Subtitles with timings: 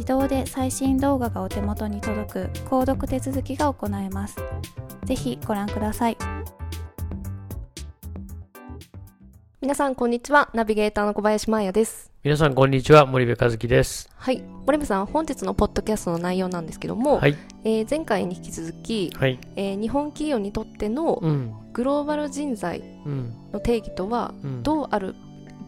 [0.00, 4.36] 自動で最新動画がお手元に届く購読手続きが行えます。
[5.04, 6.16] ぜひご覧ください。
[9.60, 10.48] 皆さんこんにちは。
[10.54, 12.10] ナビゲーターの小林真彩です。
[12.24, 13.04] 皆さんこんにちは。
[13.04, 14.08] 森部和樹です。
[14.16, 14.42] はい。
[14.64, 17.36] 森部さん本日のポッドキャストの内容なんですけども、はい。
[17.64, 19.38] えー前回に引き続き、はい。
[19.56, 21.52] えー日本企業にとってのうん。
[21.74, 23.34] グローバル人材うん。
[23.52, 24.62] の定義とはうん。
[24.62, 25.14] どうある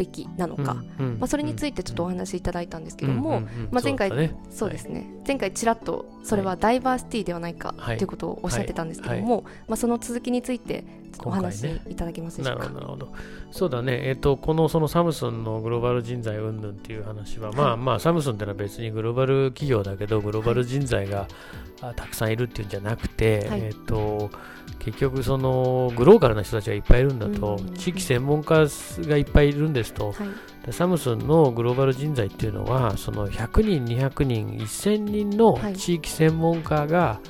[0.00, 10.84] べきなのか、うんまあ、それについてちょっとお話しいただいたんですけども、まあ、前回そうですね、前回ちらっとそれはダイバーシティではないかはいということをおっしゃってたんですけども、まあ、その続きについて
[11.24, 12.68] お話いただけますでしなょうか？
[12.68, 13.12] るほどなるほど。
[13.50, 14.00] そうだね。
[14.04, 17.72] えっ、とこのそのサムスンのグローバル人材云々っていう話は、まはい。
[17.72, 21.26] あまあサムスンってのは別にグローバル企業だけどグローバル人材が、
[21.82, 23.60] あたくさんいるっていうんじゃなくて、はい。
[23.60, 24.30] えっ、と
[24.78, 28.66] 結局そのグローカルな人たちがいっぱいいるんだと、うん地域専門家
[29.00, 30.28] がいっぱいいるんですと、はい。
[30.66, 35.76] でサムスンのグローバル人材っていうのはその100人200人1000人のはい。
[35.76, 37.20] 地域専門家が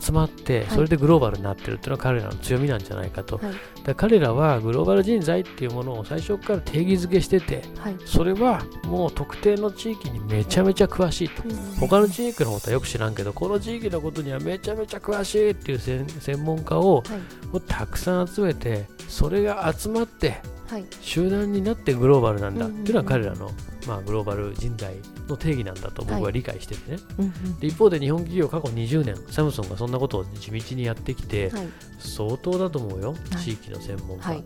[0.00, 0.66] 集まって、はい。
[0.70, 3.54] それでグローバルになってるっていうのは彼らの強みなんじゃないかと、はい。
[3.84, 7.96] で彼らはグローバル人材っていうものを最初から定義づけしててはい。
[8.04, 11.42] それはもう特定の地域にめちゃめちゃ詳しいと。
[11.44, 17.56] うん他の地域のことはよく知らんけどこの地域のことにはめちゃめちゃ詳しいっていう専専門家をはい。
[17.56, 20.84] をたくさん集めてそれが集まってはい。
[21.00, 23.50] 集団になってグローバルなんだっていうのは彼らの、
[23.86, 24.96] まあ、グローバル人材
[25.28, 27.58] の定義なんだと僕は理解しててね、うんうん。
[27.60, 31.68] で一方で日本企業過去20年サムソンがそんなことを地道にやってきてはい。
[31.98, 33.42] 相当だと思うよ、はい。
[33.42, 34.44] 地域の専門家、はい。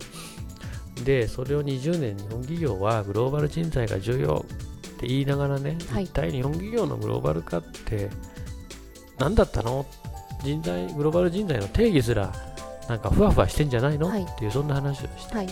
[1.05, 6.05] でそれを20年日本企業はグローバル人材が重要って言いながらね、はい。
[6.05, 8.11] 一体日本企業のグローバル化って
[9.19, 9.87] 何だったの？
[10.43, 12.33] 人材グローバル人材の定義すら
[12.89, 14.23] なんかふわふわしてんじゃないの、はい。
[14.23, 15.35] っていうそんな話をして。
[15.35, 15.49] はい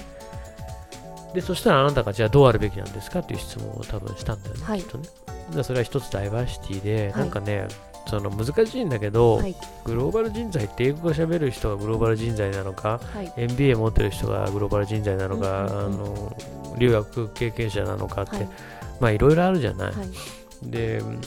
[1.34, 4.80] でそしたらあなたがじゃあどうあるべきなんですかっていう質問を多分したんだよね、はい。
[4.80, 5.08] きっとね。
[5.54, 7.20] でそれは一つダイバーシティで、はい。
[7.20, 7.68] なんかね
[8.06, 9.54] その難しいんだけど、はい。
[9.84, 13.32] グローバル人材って英語が喋る人がグローバル人材なのかはい。
[13.36, 15.84] MBA 持ってる人がグローバル人材なのか、うんうんうん。
[15.84, 16.36] あの
[16.78, 18.48] 留学経験者なのかって、はい。
[19.00, 20.70] まあいろいろあるじゃない、はい。
[20.70, 21.20] でうん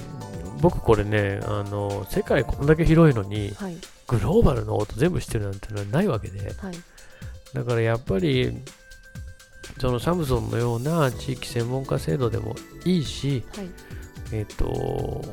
[0.62, 3.78] 僕これねあの世界こんだけ広いのにはい。
[4.08, 6.40] グローバルのこと全部知ってるなんてのはないわけで。
[6.40, 6.76] はい。
[7.54, 8.58] だからやっぱり
[9.82, 12.56] そのサムソンのような地域専門家制度でも
[12.86, 13.70] いいしはい。
[14.32, 15.24] えっ、と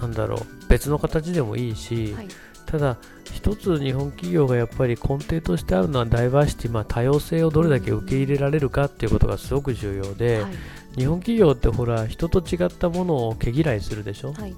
[0.00, 2.28] なんだろう別の形でもいいし、はい。
[2.66, 2.98] ただ
[3.32, 10.52] 一つ日本企業がやっぱり根底としてあるのはダイバーシティ、まあ、多様性をどれだけ受け入れられるかっていうことがすごく重要で、はい。
[10.96, 14.54] 日本企業ってほら人と違ったものを毛嫌いするでしょ、はい。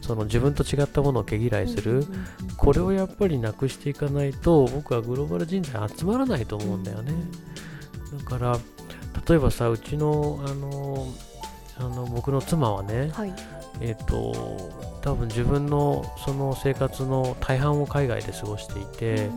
[0.00, 2.06] その自分と違ったものを毛嫌いする、うんうん
[2.56, 7.14] これをやっぱりなくしていかないと僕はグローバル人材集まらないと思うんだよね、
[8.18, 8.58] だから
[9.28, 11.06] 例えばさうちのあの
[11.78, 13.32] あの僕の妻はね、はい。
[13.80, 14.34] えっ、と
[15.00, 19.30] 多分自分のその生活の大半を海外で過ごしていて、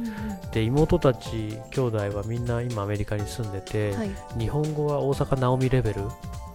[0.52, 4.12] で妹たち兄弟はみんな今アメリカに住んでて、はい。
[4.38, 6.02] 日本語は大阪直美レベル？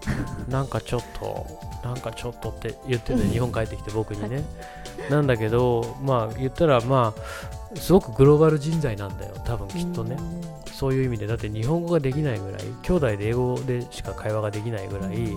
[0.49, 1.47] なんかちょっと
[1.82, 4.43] なんかちょっとって言ってて日本帰ってきて僕にね、
[5.11, 10.17] なんだけどまあ言ったらまあすごくグローバル人材なんだよ多分きっとね、
[10.78, 15.36] そういう意味でだって日本語ができないぐらい兄弟で英語でしか会話ができないぐらい、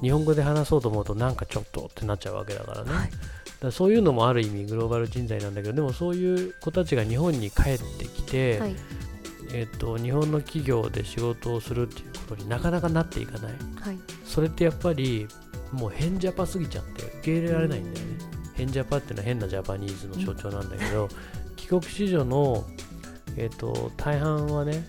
[0.00, 3.10] 日本語で話そうと思うとなんかちょっとってなっちゃうわけだからね、はい。
[3.10, 3.20] だか
[3.64, 8.76] らそういうのもある意味グローバル人材なんだけどでもそういう子たちが日本に帰ってきて、はい。
[9.52, 13.52] えっと日本の企業で仕事をするっていうことになかなかなっていかない。
[13.80, 13.98] はい。
[14.24, 15.28] それってやっぱり
[15.72, 18.18] もう変ジャパすぎちゃって受け入れられないんだよね。
[18.54, 21.08] 変ジャパっていうのは変なジャパニーズの象徴なんだけど、
[21.56, 22.64] 帰国子女の、
[23.38, 24.84] えっと大半はね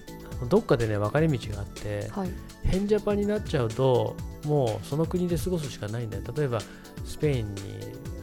[0.49, 2.29] どっかでね分かれ道があってはい。
[2.63, 4.15] 変ジャパになっちゃうと
[4.45, 6.23] もうその国で過ごすしかないんだよ。
[6.35, 6.59] 例えば
[7.05, 7.61] スペインに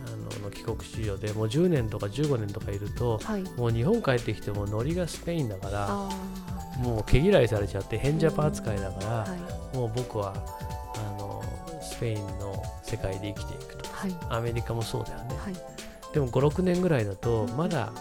[0.07, 3.43] あのの帰国子女でもう10年とか15年とかいるとはい。
[3.57, 6.09] もう日本帰ってきてもノリがスペインだからあ
[6.79, 9.77] もう毛嫌いされちゃって変ジャパ扱いだから、ーはい。
[9.77, 10.35] もう僕は
[10.97, 11.43] あの
[11.83, 13.89] スペインの世界で生きていくと。
[13.91, 14.17] はい。
[14.31, 15.37] アメリカもそうだよね。
[15.39, 15.55] はい。
[16.13, 17.57] でも56年ぐらいだとうん。
[17.57, 17.93] まだ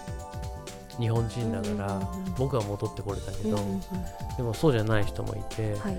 [1.00, 2.02] 日本人だから
[2.38, 3.58] 僕は戻ってこれたけど
[4.38, 5.98] でもそうじゃない人もいてはい。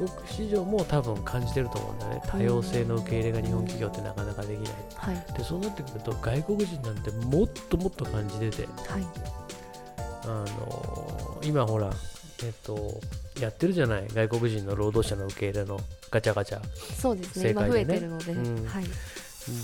[0.00, 2.22] 帰国子女も多分感じてると思うんだよね。
[2.26, 5.32] 多様性の受け入れが日本企業ってなかなかできないはい。
[5.36, 8.62] でそうなってくると外国人なんてもっともっと感じてて。
[8.88, 9.06] はい。
[10.24, 11.90] あの今ほら
[12.42, 12.98] えっと
[13.40, 14.08] やってるじゃない？
[14.08, 15.78] 外国人の労働者の受け入れの
[16.10, 16.60] ガチャガチャ。
[16.98, 17.50] そうですね。
[17.50, 17.94] 今増正解でね。
[17.96, 18.32] えてるので。
[18.32, 18.66] うん。
[18.66, 18.84] はい。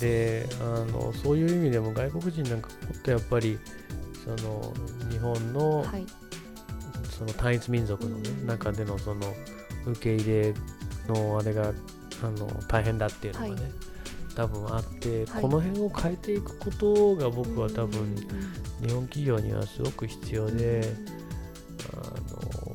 [0.00, 3.58] であのそういう意味でも外国人なんかもっとやっぱり
[4.26, 4.74] その
[5.10, 6.04] 日本の,、はい。
[7.10, 9.22] その単一民族の、ね、中でのその
[9.86, 10.54] 受け入れ
[11.06, 11.72] のあれが
[12.22, 13.62] あの大変だっていうのがね、はい。
[14.34, 15.42] 多分あって、はい。
[15.42, 18.16] この辺を変えていくことが僕は多分
[18.84, 20.82] 日本企業にはすごく必要で、
[21.92, 21.96] あ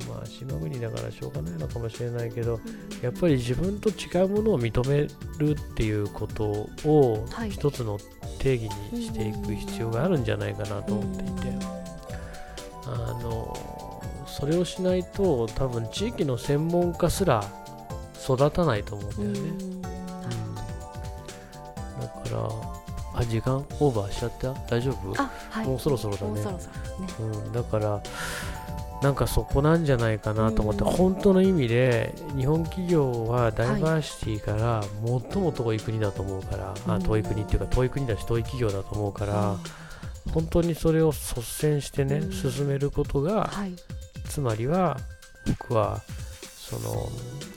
[0.10, 2.60] のまあ、島国だからしょうがないのかもしれないけど
[3.02, 5.08] やっぱり自分と違うものを認め
[5.38, 7.52] るっていうことをはい。
[7.52, 8.00] 一つの
[8.42, 11.66] 定義にしていく必要があるんじゃないかなと思っていて、
[12.88, 12.90] あ
[13.22, 17.44] のそれをしないと多分地域の専門家すら
[18.24, 19.52] 育たないと思うんだよね。
[19.52, 19.82] うん。
[20.56, 20.62] だ
[22.08, 22.50] から
[23.14, 24.54] あ時間オーバーしちゃった？
[24.68, 25.22] 大丈夫？
[25.22, 25.68] あはい。
[25.68, 26.42] もうそろそろだね。
[26.44, 26.44] ね。
[27.20, 28.02] うん、だから
[29.02, 30.92] なんかそこなんじゃないかなと思って、うん。
[30.92, 34.84] 本当の意味で日本企業はダイバーシティから
[35.32, 37.04] 最も遠い国だと思うから、あうん。
[37.04, 39.58] 遠い国っていうか遠い国だし遠い企業だと思うから、あ
[40.34, 42.32] 本当にそれを率先してね、うん。
[42.32, 43.74] 進めることがはい。
[44.30, 44.98] つまりは
[45.46, 46.02] 僕は
[46.56, 47.10] その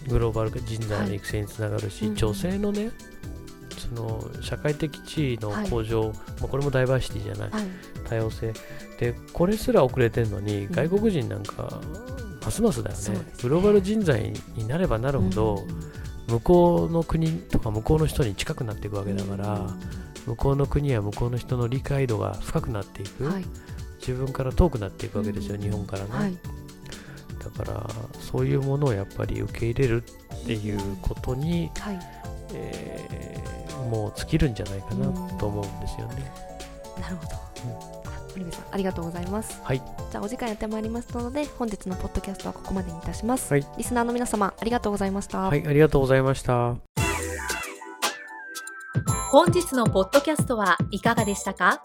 [0.09, 2.91] グローバル人材の育成につながるし、女性のね
[3.79, 6.05] その社会的地位の向上、
[6.41, 7.51] まあ、これもダイバーシティじゃない
[8.05, 8.53] 多様性。
[8.99, 10.71] でこれすら遅れてるのにん。
[10.71, 11.81] 外国人なんか
[12.45, 15.65] ますますだよね,、ねグローバル人材になればなるほど、
[16.29, 19.71] 向こうの国とか向こうの人に近くなっていくわけだから、
[20.27, 23.45] 向こうの国や向こうの人の理解度が深くなっていく、はい。
[23.99, 25.63] 自分から遠くなっていくわけですよ、うん。
[25.63, 26.37] 日本からね、はい。
[27.39, 27.91] だから
[28.21, 31.99] そういうものをやっぱり受け入れるっていうことに、はい。
[32.53, 33.45] えー
[33.85, 35.07] もう尽きるんじゃないかな
[35.39, 36.33] と思うんですよね。
[37.01, 37.94] なるほど
[38.35, 39.61] 森部さんありがとうございます。
[39.63, 43.67] はい、じゃあお時間やってまいりましたので本日のポッドキャストはここまでにいたします、はい。
[43.79, 46.77] リスナーの皆様ありがとうございました、はい、ありがとうございました。
[49.31, 51.83] 本日のポッドキャストはいかがでしたか？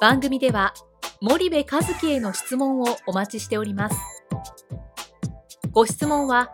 [0.00, 0.72] 番組では
[1.20, 3.96] 森部和樹への質問をお待ちしております。
[5.70, 6.50] ご質問は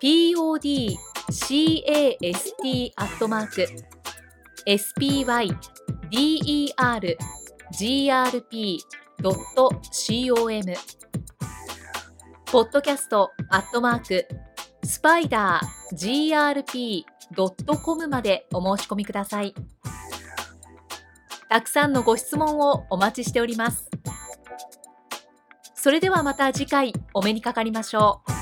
[0.00, 0.98] podcast
[2.96, 3.66] アットマーク
[4.66, 7.41] spydergrp.com
[12.44, 14.28] ポッドキャストアットマーク
[14.84, 19.54] スパイダー grp.com までお申し込みください。
[21.48, 23.88] たくさんのご質問をお待ちしております。
[25.74, 28.41] それではまた次回お目にかかりましょう。